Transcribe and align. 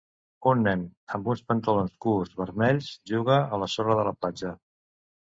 Un 0.51 0.61
nen 0.67 0.85
amb 1.17 1.27
uns 1.33 1.43
pantalons 1.51 1.93
curts 2.05 2.33
vermells 2.39 2.87
juga 3.13 3.37
a 3.43 3.61
la 3.65 3.69
sorra 3.75 3.99
de 4.01 4.07
la 4.09 4.15
platja. 4.23 4.57